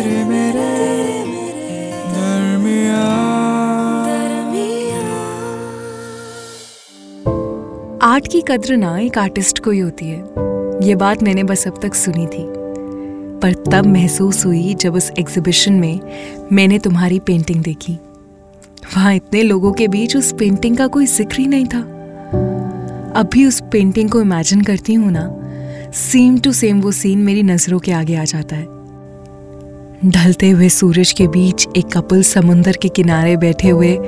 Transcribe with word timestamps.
तेरे 0.00 0.24
मेरे 0.24 0.68
आर्ट 8.02 8.26
की 8.26 8.40
कद्र 8.40 8.76
ना 8.76 8.98
एक 8.98 9.18
आर्टिस्ट 9.18 9.58
को 9.58 9.70
ही 9.70 9.78
होती 9.78 10.06
है। 10.06 10.18
ये 10.82 10.94
बात 10.94 11.22
मैंने 11.22 11.42
बस 11.42 11.66
अब 11.68 11.80
तक 11.82 11.94
सुनी 11.94 12.26
थी। 12.26 12.44
पर 13.42 13.54
तब 13.72 13.86
महसूस 13.86 14.44
हुई 14.46 14.74
जब 14.74 14.94
उस 14.94 15.10
एग्जीबिशन 15.18 15.72
में 15.72 16.00
मैंने 16.52 16.78
तुम्हारी 16.78 17.18
पेंटिंग 17.18 17.62
देखी। 17.62 17.92
वहाँ 18.96 19.14
इतने 19.14 19.42
लोगों 19.42 19.72
के 19.72 19.88
बीच 19.88 20.16
उस 20.16 20.32
पेंटिंग 20.32 20.76
का 20.76 20.86
कोई 20.86 21.06
ज़िक्र 21.08 21.40
ही 21.40 21.46
नहीं 21.46 21.66
था। 21.66 21.80
अब 23.16 23.30
भी 23.32 23.46
उस 23.46 23.60
पेंटिंग 23.72 24.10
को 24.10 24.20
इमेजिन 24.20 24.62
करती 24.62 24.94
हूँ 24.94 25.12
ना 25.12 25.28
सेम 25.94 26.38
टू 26.38 26.52
सेम 26.52 26.80
वो 26.80 26.92
सीन 26.94 27.18
मेरी 27.18 27.42
नज़रों 27.42 27.78
के 27.78 27.92
आगे 27.92 28.16
आ 28.16 28.24
जाता 28.24 28.56
है। 28.56 28.79
ढलते 30.06 30.50
हुए 30.50 30.68
सूरज 30.68 31.12
के 31.12 31.26
बीच 31.28 31.66
एक 31.76 31.86
कपल 31.86 32.22
समुंदर 32.22 32.76
के 32.82 32.88
किनारे 32.88 33.36
बैठे 33.36 33.68
हुए 33.68 33.98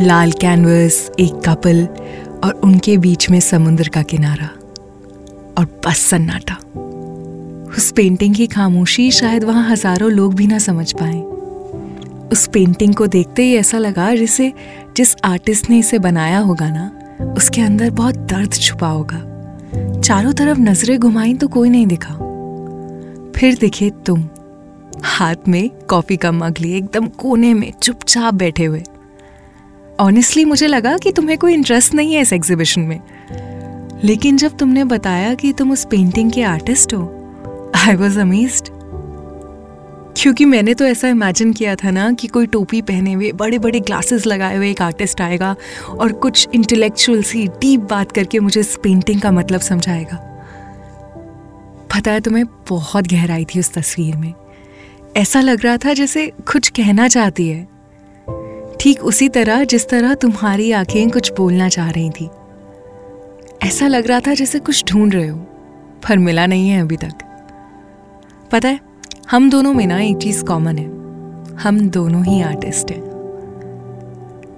लाल 0.00 0.32
कैनवस, 0.32 1.10
एक 1.20 1.32
कपल 1.48 1.86
और 2.44 2.60
उनके 2.64 2.96
बीच 2.98 3.30
में 3.30 3.40
समुद्र 3.40 3.88
का 3.88 4.02
किनारा 4.02 4.46
और 5.58 5.80
बस 5.86 5.98
सन्नाटा। 5.98 6.54
उस 7.78 7.92
पेंटिंग 7.92 8.34
की 8.34 8.46
खामोशी 8.46 9.10
शायद 9.10 9.44
वहाँ 9.44 9.70
हज़ारों 9.70 10.10
लोग 10.10 10.34
भी 10.34 10.46
ना 10.46 10.58
समझ 10.58 10.92
पाए। 10.92 11.20
उस 12.32 12.46
पेंटिंग 12.46 12.94
को 12.94 13.06
देखते 13.06 13.42
ही 13.42 13.56
ऐसा 13.56 13.78
लगा 13.78 14.14
जैसे, 14.14 14.52
जिस 14.96 15.16
आर्टिस्ट 15.24 15.70
ने 15.70 15.78
इसे 15.78 15.98
बनाया 15.98 16.38
होगा 16.38 16.70
ना, 16.70 16.90
उसके 17.36 17.60
अंदर 17.60 17.90
बहुत 17.90 18.14
दर्द 18.14 18.52
छुपा 18.52 18.88
होगा। 18.88 19.22
चारों 20.00 20.32
तरफ़ 20.32 20.58
नज़रें 20.58 20.98
घुमाई 20.98 21.34
तो 21.34 21.48
कोई 21.48 21.70
नहीं 21.70 21.86
दिखा। 21.86 22.14
फिर 23.36 23.56
दिखे 23.56 23.90
तुम। 24.06 24.28
हाथ 25.04 25.36
में 25.48 25.70
कॉफ़ी 25.70 26.16
का 26.16 26.32
मग 26.32 26.54
लिए 26.60 26.76
एकदम 26.76 27.06
कोने 27.06 27.54
में 27.54 27.72
चुपचाप 27.82 28.34
बैठे 28.34 28.64
हुए। 28.64 28.82
ऑनेस्टली 30.00 30.44
मुझे 30.44 30.66
लगा 30.66 30.98
कि 30.98 31.12
तुम्हें 31.12 31.38
कोई 31.38 31.54
इंटरेस्ट 31.54 31.94
नहीं 31.94 32.14
है 32.14 32.20
इस 32.20 32.32
एग्जीबिशन 32.32 32.80
में। 32.80 33.00
लेकिन 34.04 34.36
जब 34.36 34.56
तुमने 34.56 34.84
बताया 34.84 35.34
कि 35.34 35.52
तुम 35.52 35.72
उस 35.72 35.84
पेंटिंग 35.84 36.32
के 36.32 36.42
आर्टिस्ट 36.42 36.94
हो 36.94 37.32
आई 37.74 37.94
वॉज़ 37.94 38.20
अमेज्ड 38.20 38.68
क्योंकि 40.18 40.44
मैंने 40.44 40.74
तो 40.74 40.84
ऐसा 40.84 41.08
इमेजिन 41.08 41.52
किया 41.52 41.74
था 41.74 41.90
ना 41.90 42.12
कि 42.12 42.28
कोई 42.28 42.46
टोपी 42.46 42.82
पहने 42.82 43.12
हुए 43.12 43.32
बड़े 43.32 43.58
बड़े 43.58 43.80
ग्लासेस 43.80 44.26
लगाए 44.26 44.56
हुए 44.56 44.70
एक 44.70 44.82
आर्टिस्ट 44.82 45.20
आएगा 45.20 45.56
और 45.88 46.12
कुछ 46.12 46.48
इंटेलेक्चुअल 46.54 47.22
सी 47.22 47.46
डीप 47.46 47.80
बात 47.80 48.12
करके 48.12 48.40
मुझे 48.40 48.60
इस 48.60 48.78
पेंटिंग 48.82 49.20
का 49.20 49.30
मतलब 49.30 49.60
समझाएगा। 49.60 50.32
पता 51.96 52.10
है, 52.10 52.20
तुम्हें 52.20 52.44
बहुत 52.68 53.06
गहराई 53.06 53.44
थी 53.44 53.60
उस 53.60 53.74
तस्वीर 53.74 54.16
में। 54.16 54.32
ऐसा 55.16 55.40
लग 55.40 55.62
रहा 55.64 55.76
था 55.76 55.92
जैसे 55.94 56.26
कुछ 56.52 56.68
कहना 56.68 57.06
चाहती 57.08 57.48
है। 57.48 57.62
ठीक 58.80 59.04
उसी 59.04 59.28
तरह 59.28 59.62
जिस 59.64 59.88
तरह 59.88 60.14
तुम्हारी 60.14 60.70
आँखें 60.72 61.10
कुछ 61.10 61.32
बोलना 61.32 61.68
चाह 61.68 61.90
रही 61.90 62.10
थी। 62.10 62.28
ऐसा 63.62 63.86
लग 63.86 64.06
रहा 64.06 64.20
था 64.20 64.34
जैसे 64.34 64.58
कुछ 64.58 64.84
ढूंढ 64.84 65.14
रहे 65.14 65.26
हो, 65.28 65.38
पर 66.08 66.18
मिला 66.18 66.46
नहीं 66.46 66.68
है 66.68 66.80
अभी 66.80 66.96
तक। 66.96 67.12
पता 68.52 68.68
है, 68.68 68.80
हम 69.30 69.48
दोनों 69.50 69.72
में 69.74 69.86
ना 69.86 70.00
एक 70.00 70.16
चीज़ 70.16 70.44
कॉमन 70.44 70.78
है। 70.78 70.84
हम 71.56 71.78
दोनों 71.90 72.24
ही 72.24 72.40
आर्टिस्ट 72.42 72.90
हैं। 72.90 73.00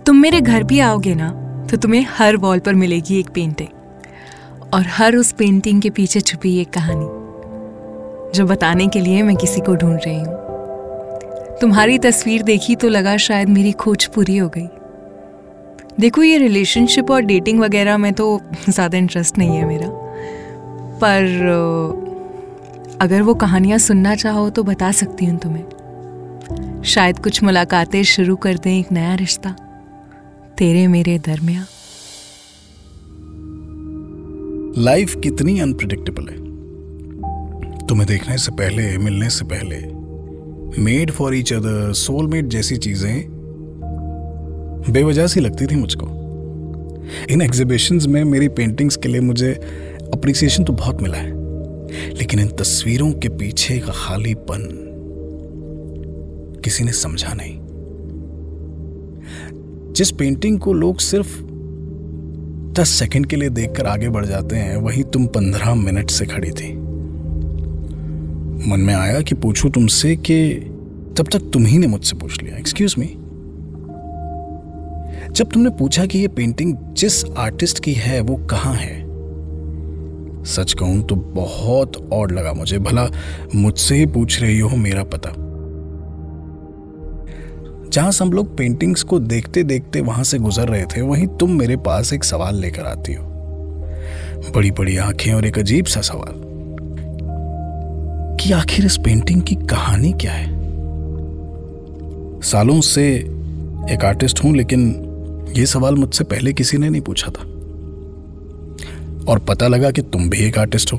तुम 0.06 0.17
मेरे 0.17 0.41
घर 0.41 0.62
भी 0.62 0.81
आओगे 0.81 1.14
ना 1.14 1.31
तो 1.70 1.77
तुम्हें 1.77 2.06
हर 2.11 2.36
वॉल 2.36 2.59
पर 2.59 2.75
मिलेगी 2.75 3.19
एक 3.20 3.31
पेंटिंग 3.31 4.73
और 4.75 4.86
हर 4.89 5.17
उस 5.17 5.33
पेंटिंग 5.33 5.83
के 5.83 5.91
पीछे 5.91 6.20
छुपी 6.20 6.56
एक 6.59 6.70
कहानी, 6.70 7.06
जो 8.34 8.47
बताने 8.47 8.86
के 8.89 9.01
लिए 9.01 9.23
मैं 9.23 9.36
किसी 9.36 9.61
को 9.61 9.75
ढूंढ 9.75 9.98
रही 10.06 10.19
हूँ। 10.19 10.48
तुम्हारी 11.61 11.98
तस्वीर 11.98 12.42
देखी 12.42 12.75
तो 12.77 12.89
लगा 12.89 13.17
शायद 13.17 13.48
मेरी 13.48 13.73
खोज 13.73 14.05
पूरी 14.06 14.37
हो 14.37 14.48
गई। 14.48 14.67
देखो, 16.01 16.23
ये 16.23 16.39
रिलेशनशिप 16.39 17.11
और 17.11 17.23
डेटिंग 17.23 17.61
वगैरह 17.61 17.98
में 17.98 18.13
तो 18.13 18.41
ज़्यादा 18.69 18.98
इंटरेस्ट 18.98 19.39
नहीं 19.39 19.57
है 19.57 19.64
मेरा। 19.64 19.89
पर 21.02 21.24
अगर 23.01 23.23
वो 23.23 23.35
कहानियाँ 23.35 23.79
सुनना 23.79 24.14
चाहो 24.14 24.48
तो 24.51 24.63
बता 24.63 24.92
सकती 24.92 25.24
हूँ 25.24 25.39
तुम्हें। 25.39 26.83
शायद 26.85 27.19
कुछ 27.19 27.42
मुलाकातें 27.42 28.02
शुरू 28.05 28.36
कर 28.36 28.58
दें 28.58 28.70
एक 28.73 28.92
नया 28.92 29.14
रिश्ता। 29.14 29.51
तेरे 30.58 30.86
मेरे 30.86 31.19
दरमिया 31.19 31.67
लाइफ 34.85 35.14
कितनी 35.23 35.58
अनप्रिडिक्टेबल 35.61 36.29
है। 36.29 36.36
तुम्हें 37.86 38.07
देखने 38.08 38.39
से 38.39 38.52
पहले, 38.52 38.96
मिलने 38.98 39.30
से 39.30 39.45
पहले 39.45 39.77
made 40.79 41.11
for 41.11 41.34
each 41.34 41.52
other 41.52 41.92
soulmate 41.92 42.46
जैसी 42.46 42.77
चीज़ें 42.77 43.24
बेवजह 44.90 45.27
सी 45.27 45.40
लगती 45.40 45.67
थी 45.67 45.77
मुझको। 45.77 46.06
इन 47.30 47.42
एग्जीबिशंस 47.42 48.06
में 48.06 48.24
मेरी 48.24 48.48
पेंटिंग्स 48.48 48.96
के 48.96 49.08
लिए 49.08 49.20
मुझे 49.20 49.52
अप्रिसिएशन 50.14 50.64
तो 50.64 50.73
बहुत 50.73 51.02
मिला 51.02 51.17
है, 51.17 51.30
लेकिन 52.14 52.40
इन 52.40 52.48
तस्वीरों 52.48 53.12
के 53.12 53.28
पीछे 53.28 53.78
का 53.78 53.92
खालीपन 53.92 54.68
किसी 56.64 56.84
ने 56.84 56.92
समझा 56.92 57.33
नहीं। 57.34 57.58
जिस 59.92 60.11
पेंटिंग 60.11 60.58
को 60.58 60.73
लोग 60.73 60.98
सिर्फ़ 60.98 61.40
दस 62.73 62.89
सेकंड 62.89 63.27
के 63.27 63.36
लिए 63.36 63.48
देखकर 63.48 63.86
आगे 63.86 64.08
बढ़ 64.08 64.27
जाते 64.27 64.57
हैं, 64.57 64.77
वहीं 64.77 65.05
तुम 65.05 65.27
पंद्रह 65.27 65.74
मिनट 65.74 66.11
से 66.11 66.27
खड़ी 66.27 66.51
थी। 66.51 66.73
मन 68.67 68.80
में 68.80 68.95
आया 68.95 69.20
कि 69.20 69.35
पूछूँ 69.35 69.70
तुमसे 69.70 70.17
कि 70.17 70.55
तब 71.19 71.27
तक 71.33 71.51
तुम 71.52 71.67
ही 71.67 71.79
ने 71.79 71.86
मुझसे 71.86 72.17
पूछ 72.17 72.42
लिया। 72.42 72.57
एक्सक्यूज 72.57 72.95
मी 72.98 73.07
जब 75.33 75.51
तुमने 75.52 75.70
पूछा 75.70 76.07
कि 76.07 76.19
ये 76.19 76.29
पेंटिंग 76.29 76.77
जिस 76.92 77.24
आर्टिस्ट 77.24 77.85
की 77.85 77.92
है, 77.92 78.20
वो 78.20 78.36
कहाँ 78.36 78.74
है? 78.74 79.08
सच 80.45 80.73
कहूँ 80.73 81.07
तो 81.07 81.17
बहुत 81.17 82.11
और 82.13 82.30
लगा 82.30 82.52
मुझे। 82.52 82.79
भला 82.79 83.08
मुझसे 83.55 83.95
ही 83.95 84.07
पूछ 84.07 84.42
रही 84.42 84.58
हो, 84.58 84.77
मेरा 84.77 85.05
पता। 85.05 85.30
जहाँ 87.90 88.13
सब 88.13 88.25
लोग 88.25 88.57
पेंटिंग्स 88.57 89.02
को 89.02 89.19
देखते 89.19 89.63
देखते 89.63 90.01
वहाँ 90.01 90.25
से 90.25 90.39
गुजर 90.39 90.69
रहे 90.69 90.85
थे, 90.85 91.01
वहीं 91.01 91.27
तुम 91.27 91.58
मेरे 91.58 91.77
पास 91.77 92.13
एक 92.13 92.25
सवाल 92.25 92.55
लेकर 92.55 92.83
आती 92.83 93.14
हो। 93.14 93.25
बड़ी 94.55 94.70
बड़ी 94.70 94.96
आँखें 94.96 95.33
और 95.35 95.46
एक 95.46 95.58
अजीब 95.58 95.85
सा 95.85 96.01
सवाल। 96.01 96.48
आखिर 98.53 98.86
इस 98.86 98.97
पेंटिंग 98.97 99.42
की 99.42 99.55
कहानी 99.55 100.13
क्या 100.13 100.33
है? 100.33 100.59
सालों 102.41 102.81
से 102.81 103.17
एक 103.91 104.05
आर्टिस्ट 104.05 104.45
हूँ, 104.45 104.57
लेकिन 104.57 105.05
यह 105.57 105.64
सवाल 105.64 105.95
मुझसे 105.95 106.25
पहले 106.25 106.53
किसी 106.53 106.79
ने 106.79 106.91
नहीं 106.91 107.03
पूछा 107.03 107.31
था। 107.31 107.42
और 109.29 109.39
पता 109.39 109.69
लगा 109.69 109.91
कि 109.91 110.03
तुम 110.03 110.31
भी 110.31 110.39
एक 110.39 110.58
आर्टिस्ट 110.58 110.92
हो। 110.92 110.98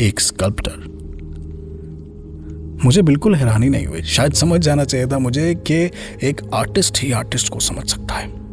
एक 0.00 0.20
स्कल्प्टर 0.20 0.96
मुझे 2.84 3.02
बिल्कुल 3.02 3.34
हैरानी 3.34 3.68
नहीं 3.68 3.86
हुई। 3.86 4.02
शायद 4.02 4.32
समझ 4.32 4.60
जाना 4.60 4.84
चाहिए 4.84 5.06
था 5.06 5.18
मुझे 5.18 5.54
कि 5.54 5.90
एक 6.22 6.50
आर्टिस्ट 6.54 6.98
ही 7.02 7.12
आर्टिस्ट 7.12 7.48
को 7.48 7.60
समझ 7.60 7.90
सकता 7.90 8.14
है। 8.14 8.45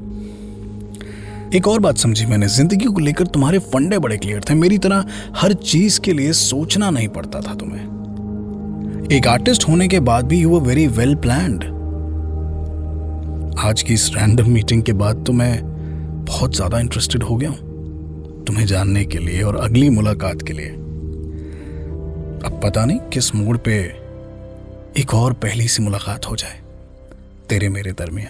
एक 1.55 1.67
और 1.67 1.79
बात 1.79 1.97
समझी 1.97 2.25
मैंने। 2.25 2.47
ज़िंदगी 2.47 2.85
को 2.85 2.99
लेकर 2.99 3.27
तुम्हारे 3.27 3.57
फंडे 3.63 3.97
बड़े 3.99 4.17
क्लियर 4.17 4.41
थे। 4.49 4.53
मेरी 4.53 4.77
तरह 4.77 5.05
हर 5.37 5.53
चीज़ 5.53 5.99
के 6.01 6.13
लिए 6.13 6.31
सोचना 6.33 6.89
नहीं 6.89 7.07
पड़ता 7.07 7.41
था 7.41 7.53
तुम्हें। 7.55 9.11
एक 9.11 9.27
आर्टिस्ट 9.27 9.67
होने 9.67 9.87
के 9.87 9.99
बाद 9.99 10.25
भी 10.25 10.39
यू 10.39 10.59
वेरी 10.59 10.87
वेल 10.89 11.15
प्लान्ड 11.15 11.63
आज 13.59 13.81
की 13.81 13.93
इस 13.93 14.09
रैंडम 14.15 14.49
मीटिंग 14.49 14.83
के 14.83 14.93
बाद 14.93 15.23
तो 15.27 15.33
मैं 15.33 15.61
बहुत 16.25 16.55
ज़्यादा 16.55 16.79
इंटरेस्टेड 16.79 17.23
हो 17.23 17.35
गया 17.35 17.49
हूँ। 17.49 18.43
तुम्हें 18.45 18.65
जानने 18.65 19.03
के 19.05 19.17
लिए 19.17 19.41
और 19.41 19.55
अगली 19.55 19.89
मुलाकात 19.89 20.41
के 20.41 20.53
लिए। 20.53 20.69
अब 22.45 22.59
पता 22.63 22.85
नहीं 22.85 22.99
किस 23.13 23.33
मूड 23.35 23.57
पे 23.57 23.75
एक 25.01 25.13
और 25.13 25.33
पहली 25.43 25.67
सी 25.67 25.83
मुलाकात 25.83 26.25
हो 26.25 26.35
जाए। 26.35 26.59
तेरे 27.49 27.69
मेरे 27.69 27.91
दरमिया 27.91 28.29